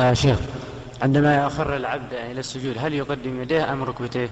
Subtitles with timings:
[0.00, 0.38] آه شيخ
[1.02, 4.30] عندما يخر العبد إلى السجود هل يقدم يديه أم ركبتيه؟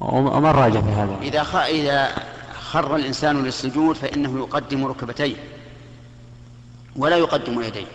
[0.00, 1.56] وما الراجع في هذا؟ إذا خ...
[1.56, 2.08] إذا
[2.60, 5.36] خر الإنسان للسجود فإنه يقدم ركبتيه
[6.96, 7.86] ولا يقدم يديه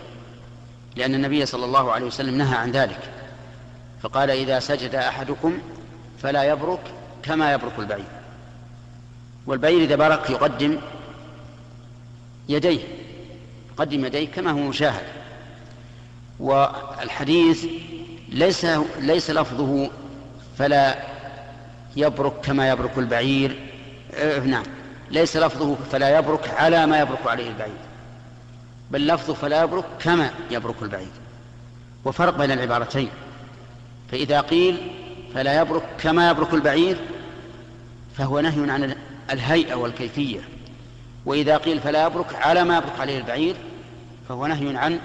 [0.96, 2.98] لأن النبي صلى الله عليه وسلم نهى عن ذلك
[4.02, 5.58] فقال إذا سجد أحدكم
[6.22, 6.80] فلا يبرك
[7.22, 8.04] كما يبرك البعير
[9.46, 10.78] والبعير إذا برك يقدم
[12.48, 12.80] يديه
[13.72, 15.25] يقدم يديه كما هو مشاهد
[16.40, 17.66] والحديث
[18.28, 18.66] ليس
[18.98, 19.90] ليس لفظه
[20.58, 20.98] فلا
[21.96, 23.70] يبرك كما يبرك البعير.
[24.14, 24.64] آه نعم.
[25.10, 27.76] ليس لفظه فلا يبرك على ما يبرك عليه البعير.
[28.90, 31.08] بل لفظه فلا يبرك كما يبرك البعير.
[32.04, 33.10] وفرق بين العبارتين.
[34.12, 34.90] فإذا قيل
[35.34, 36.96] فلا يبرك كما يبرك البعير
[38.18, 38.96] فهو نهي عن
[39.30, 40.40] الهيئة والكيفية.
[41.26, 43.56] وإذا قيل فلا يبرك على ما يبرك عليه البعير
[44.28, 45.00] فهو نهي عن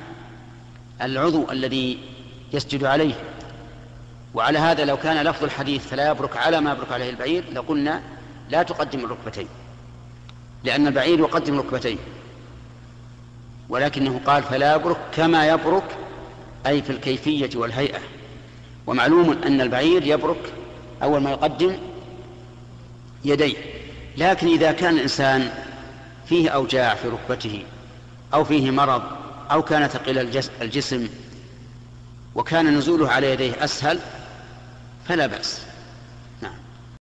[1.02, 2.00] العضو الذي
[2.54, 3.14] يسجد عليه.
[4.34, 8.02] وعلى هذا لو كان لفظ الحديث فلا يبرك على ما يبرك عليه البعير لقلنا
[8.50, 9.48] لا تقدم الركبتين.
[10.64, 11.98] لأن البعير يقدم ركبتين.
[13.70, 15.98] ولكنه قال فلا يبرك كما يبرك
[16.68, 18.00] أي في الكيفية والهيئة.
[18.88, 20.54] ومعلوم أن البعير يبرك
[21.04, 21.78] أول ما يقدم
[23.26, 23.58] يديه.
[24.18, 25.52] لكن إذا كان الإنسان
[26.26, 27.64] فيه أوجاع في ركبته
[28.34, 29.21] أو فيه مرض
[29.52, 31.08] أو كان ثقيل الجسم
[32.36, 34.00] وكان نزوله على يديه أسهل
[35.08, 35.62] فلا بأس.